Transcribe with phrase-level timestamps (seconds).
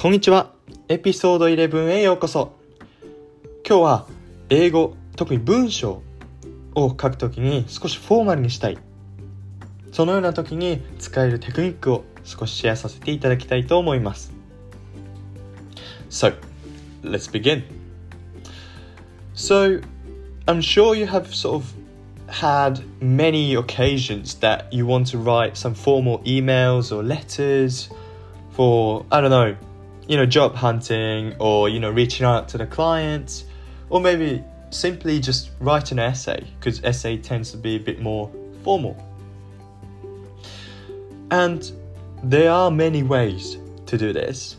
[0.00, 0.52] こんにちは。
[0.86, 2.52] エピソード11へようこそ。
[3.66, 4.06] 今日は
[4.48, 6.04] 英語、特に文章
[6.76, 8.78] を書くときに少しフォーマルにしたい。
[9.90, 14.32] そのような時に使えるテクニックを少しシェアさせていただきたいと思います。
[16.10, 16.32] So,
[17.02, 17.64] let's begin.
[19.34, 19.82] So,
[20.46, 21.64] I'm sure you have sort of
[22.28, 27.92] had many occasions that you want to write some formal emails or letters
[28.52, 29.56] for, I don't know,
[30.08, 33.44] you know, job hunting or, you know, reaching out to the clients,
[33.90, 38.30] or maybe simply just write an essay because essay tends to be a bit more
[38.64, 38.96] formal.
[41.30, 41.70] And
[42.22, 44.56] there are many ways to do this.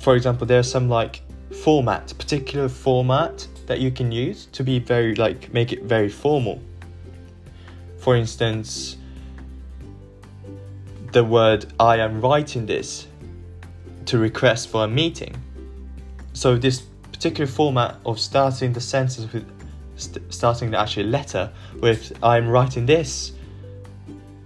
[0.00, 1.22] For example, there's some like
[1.62, 6.60] format, particular format that you can use to be very like make it very formal.
[7.98, 8.96] For instance,
[11.12, 13.06] the word I am writing this
[14.06, 15.34] to request for a meeting.
[16.32, 19.46] So this particular format of starting the sentence with
[19.96, 23.32] st- starting the actual letter with I'm writing this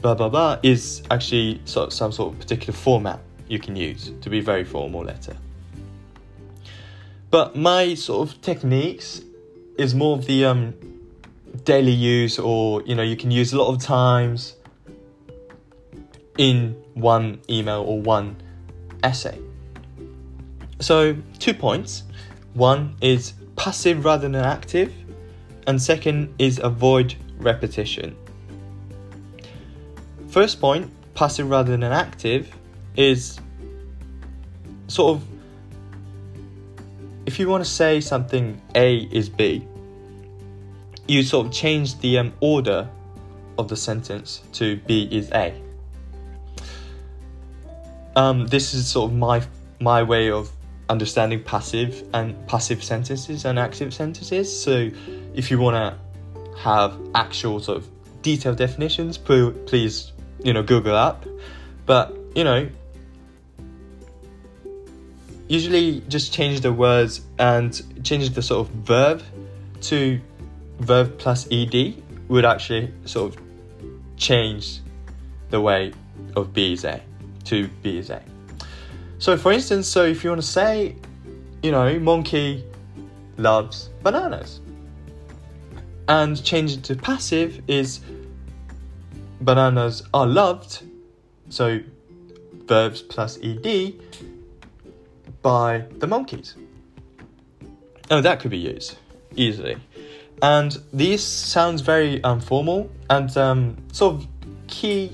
[0.00, 4.12] blah blah blah is actually sort of some sort of particular format you can use
[4.20, 5.36] to be very formal letter.
[7.30, 9.22] But my sort of techniques
[9.78, 10.74] is more of the um,
[11.64, 14.56] daily use or you know you can use a lot of times
[16.38, 18.36] in one email or one
[19.04, 19.38] essay.
[20.80, 22.02] So two points.
[22.54, 24.92] One is passive rather than active
[25.66, 28.16] and second is avoid repetition.
[30.28, 32.52] First point passive rather than active
[32.96, 33.38] is
[34.88, 35.24] sort of
[37.26, 39.66] if you want to say something a is b
[41.06, 42.88] you sort of change the um, order
[43.58, 45.60] of the sentence to B is A.
[48.16, 49.42] Um, this is sort of my
[49.80, 50.50] my way of
[50.88, 54.62] understanding passive and passive sentences and active sentences.
[54.62, 54.90] So,
[55.34, 57.88] if you want to have actual sort of
[58.22, 61.26] detailed definitions, please you know Google up.
[61.86, 62.68] But you know,
[65.48, 69.22] usually just change the words and change the sort of verb
[69.82, 70.20] to
[70.80, 71.94] verb plus ed
[72.28, 73.42] would actually sort of
[74.16, 74.80] change
[75.50, 75.92] the way
[76.36, 77.02] of be is a
[77.44, 78.22] to be is a.
[79.18, 80.96] So for instance, so if you want to say,
[81.62, 82.64] you know, monkey
[83.36, 84.60] loves bananas,
[86.08, 88.00] and change it to passive is
[89.40, 90.82] bananas are loved,
[91.48, 91.80] so
[92.66, 93.94] verbs plus ed
[95.42, 96.54] by the monkeys.
[98.10, 98.98] Oh, that could be used
[99.36, 99.76] easily
[100.42, 102.40] and this sounds very um,
[103.10, 104.26] and um, sort of
[104.66, 105.10] key,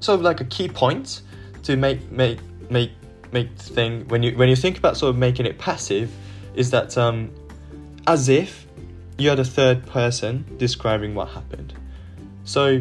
[0.00, 1.22] sort of like a key point
[1.68, 2.40] to make make
[2.70, 2.92] make
[3.30, 6.10] make thing when you when you think about sort of making it passive,
[6.54, 7.30] is that um,
[8.06, 8.66] as if
[9.18, 11.74] you're the third person describing what happened.
[12.44, 12.80] So,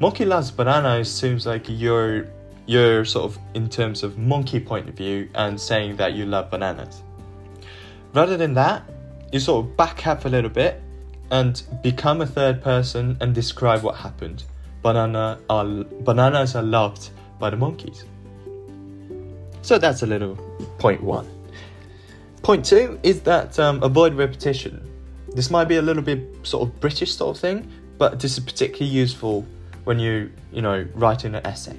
[0.00, 2.26] monkey loves bananas seems like you're
[2.66, 6.50] you're sort of in terms of monkey point of view and saying that you love
[6.50, 7.02] bananas.
[8.14, 8.82] Rather than that,
[9.32, 10.82] you sort of back up a little bit
[11.30, 14.42] and become a third person and describe what happened.
[14.82, 18.04] Banana are, bananas are loved by the monkeys.
[19.62, 20.36] So that's a little
[20.78, 21.28] point one.
[22.42, 24.88] Point two is that um, avoid repetition.
[25.34, 28.44] This might be a little bit sort of British sort of thing, but this is
[28.44, 29.44] particularly useful
[29.84, 31.76] when you you know writing an essay.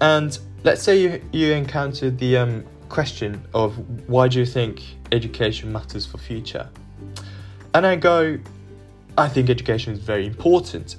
[0.00, 3.76] And let's say you you encountered the um, question of
[4.08, 6.68] why do you think education matters for future?
[7.74, 8.38] And I go,
[9.16, 10.96] I think education is very important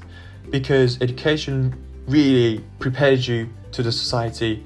[0.50, 1.76] because education
[2.10, 4.64] really prepares you to the society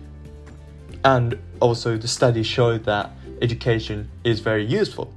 [1.03, 3.11] and also the studies show that
[3.41, 5.13] education is very useful.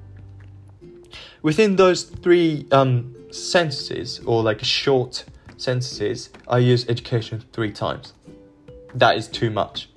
[1.43, 5.25] Within those three um, sentences, or like short
[5.57, 8.15] sentences, I use education three times.
[8.95, 9.89] That is too much.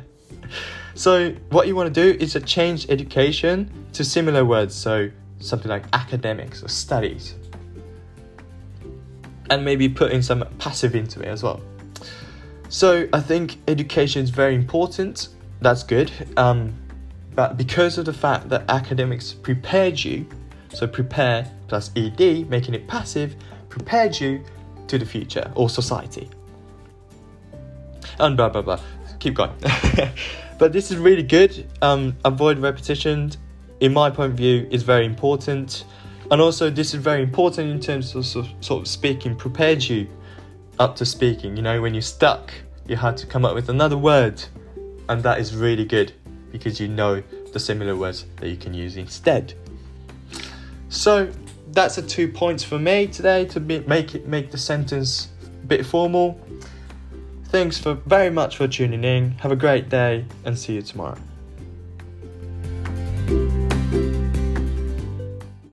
[0.94, 4.74] so, what you want to do is to change education to similar words.
[4.74, 7.34] So, something like academics or studies.
[9.50, 11.60] And maybe put in some passive into it as well.
[12.68, 15.28] So I think education is very important.
[15.60, 16.10] That's good.
[16.36, 16.74] Um,
[17.34, 20.26] but because of the fact that academics prepared you,
[20.72, 23.36] so prepare plus ed, making it passive,
[23.68, 24.42] prepared you
[24.88, 26.28] to the future or society.
[28.18, 28.80] And blah blah blah.
[29.18, 29.52] Keep going.
[30.58, 31.66] but this is really good.
[31.82, 33.32] Um, avoid repetition
[33.80, 35.84] in my point of view, is very important.
[36.34, 40.08] And also, this is very important in terms of sort of speaking, prepared you
[40.80, 41.56] up to speaking.
[41.56, 42.52] You know, when you're stuck,
[42.88, 44.42] you had to come up with another word
[45.08, 46.12] and that is really good
[46.50, 47.22] because you know
[47.52, 49.54] the similar words that you can use instead.
[50.88, 51.30] So
[51.68, 55.66] that's the two points for me today to be, make it make the sentence a
[55.66, 56.40] bit formal.
[57.44, 59.30] Thanks for very much for tuning in.
[59.38, 61.16] Have a great day and see you tomorrow.